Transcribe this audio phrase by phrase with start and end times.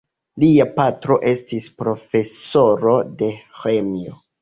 [0.43, 4.23] Lia patro estis profesoro de ĥemio.